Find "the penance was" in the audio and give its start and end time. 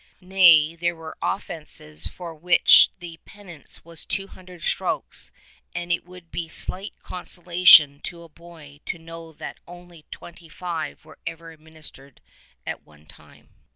2.97-4.03